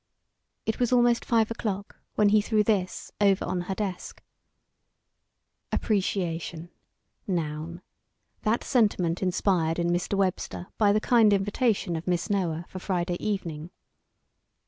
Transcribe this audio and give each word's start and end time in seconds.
It 0.65 0.79
was 0.79 0.91
almost 0.91 1.23
five 1.23 1.51
o'clock 1.51 1.95
when 2.15 2.29
he 2.29 2.41
threw 2.41 2.63
this 2.63 3.11
over 3.21 3.45
on 3.45 3.61
her 3.61 3.75
desk: 3.75 4.23
"AP 5.71 5.81
PRE 5.83 5.99
CI 6.01 6.23
A 6.23 6.39
TION, 6.39 6.71
n. 7.29 7.81
That 8.41 8.63
sentiment 8.63 9.21
inspired 9.21 9.77
in 9.77 9.91
Mr. 9.91 10.15
Webster 10.15 10.65
by 10.79 10.91
the 10.91 10.99
kind 10.99 11.31
invitation 11.33 11.95
of 11.95 12.07
Miss 12.07 12.31
Noah 12.31 12.65
for 12.67 12.79
Friday 12.79 13.23
evening. 13.23 13.69